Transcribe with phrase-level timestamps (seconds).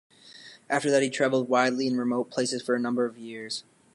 [0.67, 3.63] After that he travelled widely in remote places for a number of years.